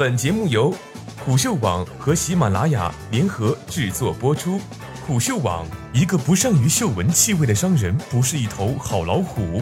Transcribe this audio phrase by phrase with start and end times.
[0.00, 0.74] 本节目由
[1.18, 4.58] 虎嗅网和喜马拉雅联合制作播出。
[5.06, 9.60] 虎嗅网：一个不善于嗅闻气味的商人，不是一头好老虎。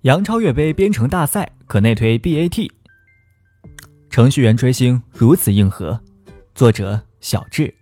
[0.00, 2.70] 杨超越杯编程大赛可内推 BAT，
[4.08, 6.00] 程序员追星如此硬核。
[6.54, 7.74] 作者：小智。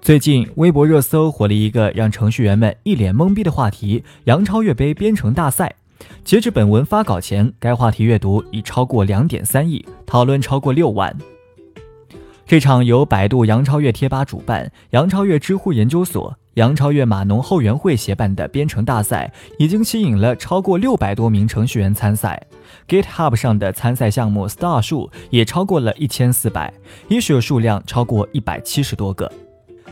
[0.00, 5.76] 最近微博热搜火了一个让程序员们一脸懵逼的话题：杨超越杯编程大赛。
[6.24, 11.16] 截至本文发稿前，该话题阅读已超过两点三亿，讨论超过六万。
[12.46, 22.42] 这场由百度杨超越贴吧主办、杨超越知乎研究所、杨超越码农后援会协办的编程大赛，已经吸引了超过六百多名程序员参赛。
[22.86, 26.72] GitHub 上的参赛项目 star 数也超过了一千四百
[27.08, 29.30] ，issue 数量超过一百七十多个。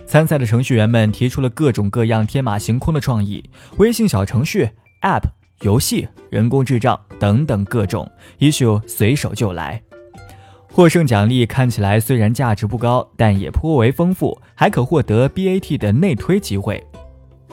[0.07, 4.71] 参赛的程序员们提出了各种各样天马行空的创意，微信小程序、
[5.03, 5.25] App。
[5.63, 9.83] 游戏、人工智障等等各种 issue 随手就来。
[10.71, 16.85] 获胜奖励看起来虽然价值不高，但也颇为丰富，还可获得 BAT 的内推机会。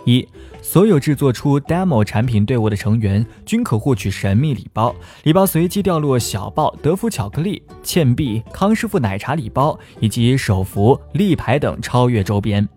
[0.06, 0.28] 一、
[0.62, 4.94] 所有制作出 demo 产品队伍的成员均可获取神秘礼包，
[5.24, 12.68] 礼包随机掉落小报、德芙巧克力、倩碧、康师傅奶茶礼包以及手幅、立牌等超越周边。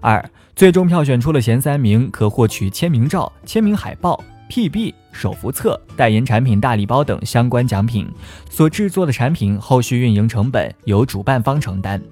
[0.00, 4.22] 二、最终票选出了前三名，可获取签名照、签名海报。
[4.50, 8.06] PB 手扶册、代言产品大礼包等相关奖品，
[8.50, 12.02] 所制作的产品后续运营成本由主办方承担。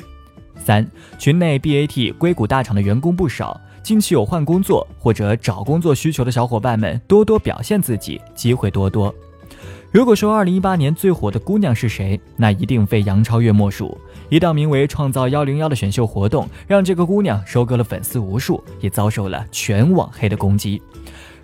[0.56, 0.86] 三
[1.18, 9.12] 群内 BAT 硅谷大厂的员工不少，近期有换工作或者找工作需求的小伙伴们，多多表现自己，机会多多。
[9.90, 13.98] 如果说二零一八年最火的姑娘是谁，那一定非杨超越莫属。
[14.28, 20.80] 一档名为《创造幺零幺》的选秀活动，让这个姑娘收割了粉丝无数，也遭受了全网黑的攻击。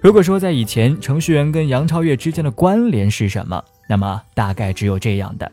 [0.04, 5.50] 如果说在以前，程序员跟杨超越之间的关联是什么，那么大概只有这样的：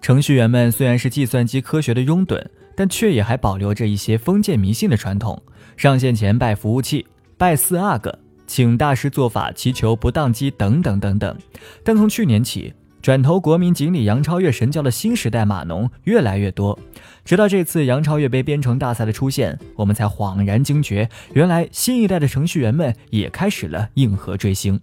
[0.00, 2.40] 程序员们虽然是计算机科学的拥趸，
[2.76, 5.42] 但却也还保留着一些封建迷信的传统，
[5.76, 7.04] 上线前拜服务器、
[7.36, 8.16] 拜四阿哥、
[8.46, 11.36] 请大师做法、祈求不宕机等等等等。
[11.82, 16.78] 但从去年起，转投国民锦鲤杨超越神教的新时代码农越来越多，
[17.24, 24.80] 直到这次杨超越杯编程大赛的出现，我们才恍然惊觉，原来新一代的程序员们也开始了硬核追星。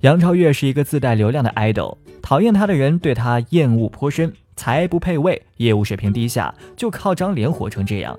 [0.00, 8.16] 杨超越是一个自带流量的 idol，讨厌他的人对他厌恶颇深，才不配位，业务水平低下，就靠张脸火成这样；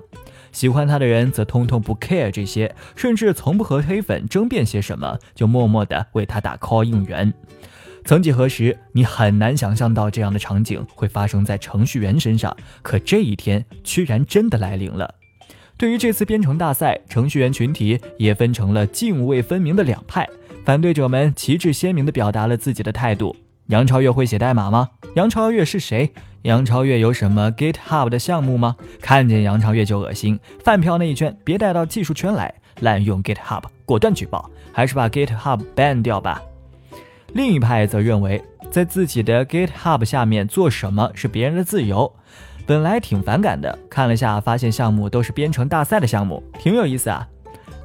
[0.50, 7.30] 喜欢他的人则通通不 care 这些，甚至从不和黑粉争辩些什么，就默默的为他打 call 应援。
[8.04, 15.14] 曾几何时，你很难想象到这样的场景会发生在程序员身上，可这一天居然真的来临了。
[15.76, 20.28] 对于这次编程大赛，程序员群体也分成了泾渭分明的两派。
[20.64, 23.34] 反对者们旗帜鲜明地表达了自己的态度：
[23.68, 24.90] 杨超越会写代码吗？
[25.14, 26.12] 杨超越是谁？
[26.42, 28.76] 杨超越有什么 GitHub 的项目吗？
[29.00, 30.38] 看见杨超越就恶心。
[30.64, 36.42] 饭票那一圈别带到技术圈来，滥用 GitHub，果断举报，还是把 GitHub ban 掉吧。
[37.32, 42.12] 另一派则认为，在自己的 GitHub 下面做什么是别人的自由。
[42.66, 47.26] 本来挺反感的，看了下，发现项目都是编程大赛的项目，挺有意思啊。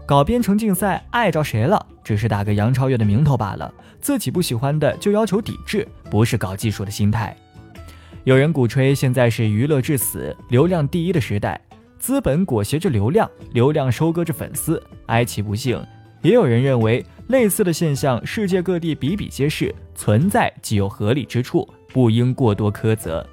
[0.06, 1.84] 搞编程竞赛碍着谁了？
[2.04, 3.74] 只是打个杨超越的名头罢了。
[4.00, 7.36] 自己不喜欢的就要求抵制，不是搞技术的心态。
[8.24, 11.60] 有人鼓吹现在是娱乐至死、流量第一的时代，
[11.98, 15.84] 资本裹挟着流量，流量收割着粉丝，哀其不幸。
[16.22, 17.04] 也有人认为。
[17.28, 23.26] 类似的现象，世界各地比比皆是，存在即有合理之处，不应过多苛责。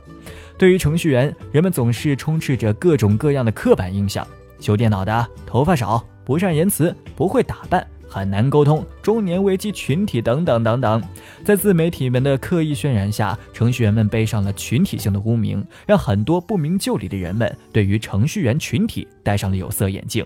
[0.57, 4.27] 对于程序员，人们总是充斥着各种各样的刻板印象：
[4.59, 11.03] 修电脑的头发少，不善言辞，不会打扮，很难沟通，中年危机群体等等等等。
[11.45, 20.25] 在自媒体们的刻意渲染下，程序员们背上了群体性的污名，让很多不明就里的人们对于程序员群体戴上了有色眼镜。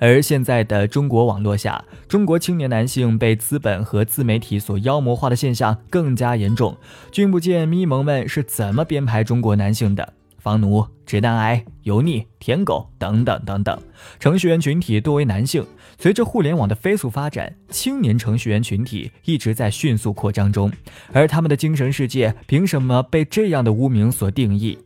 [0.00, 6.74] 而现在的中国网络下，中国青年男性被资本和自媒体所妖魔化的现象更加严重。
[7.12, 10.14] 君不见咪蒙们是怎么编排中国男性的？
[10.38, 13.78] 房奴、直男癌、油腻、舔狗等等等等。
[14.18, 15.66] 程序员群体多为男性，
[15.98, 20.72] 随着互联网的飞速发展，青年程序员群体一直在迅速扩张中。
[21.12, 24.78] 而他们的精神世界凭什么被这样的污名所定义？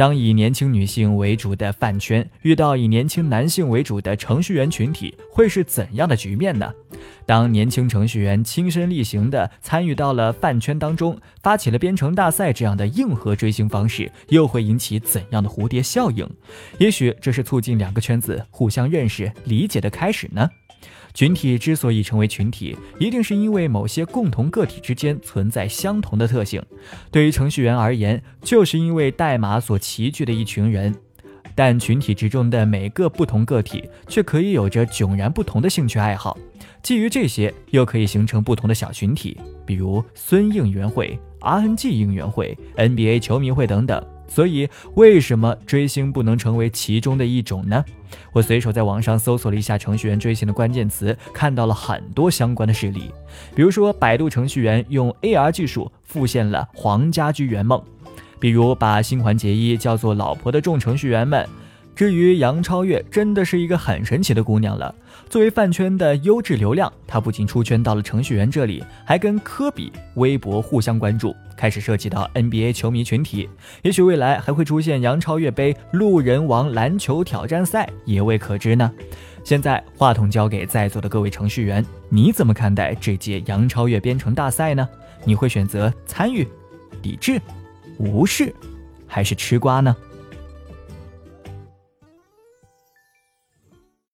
[0.00, 6.72] 当以年轻女性为主的饭圈遇到以年轻男性为主的程序员群体，会是怎样的局面呢？
[7.26, 16.26] 当年轻程序员亲身力行地参与到了饭圈当中，发起了编程大赛这样的硬核追星方式，又会引起怎样的蝴蝶效应？
[16.78, 20.48] 也许这是促进两个圈子互相认识、理解的开始呢？
[21.12, 26.62] 群体之所以成为群体，一定是因为某些共同个体之间存在相同的特性。
[27.10, 30.94] 对于程序员而言，就是因为代码所齐聚的一群人。
[31.54, 36.38] 但群体之中的每个不同个体，却可以有着迥然不同的兴趣爱好。
[36.82, 39.36] 基于这些，又可以形成不同的小群体，
[39.66, 44.02] 比如孙应援会、RNG 应援会、NBA 球迷会等等。
[44.30, 47.84] 所以，为什么追星不能成为其中的一种呢？
[48.32, 53.10] 我随手在网上搜索了一下程序员追星的关键词，看到了很多相关的事例。
[53.54, 57.80] 比如说，百度程序员用 AR 技术复现了黄家驹圆梦；
[58.38, 61.46] 比如把新垣结衣叫做老婆的众程序员们。
[61.94, 64.94] 至于杨超越，真的是一个很神奇的姑娘了。
[65.28, 73.48] 作为饭圈的优质流量，她不仅出圈到了程序员这里，还跟科比、微博互相关注，开始涉及到 NBA 球迷群体。
[73.82, 78.90] 也许未来还会出现杨超越杯路人王篮球挑战赛，也未可知呢。
[79.44, 84.88] 现在话筒交给在座的各位程序员，你怎么看待这届杨超越编程大赛呢？
[85.24, 86.48] 你会选择参与、
[87.02, 87.40] 抵制、
[87.98, 88.54] 无视，
[89.06, 89.94] 还是吃瓜呢？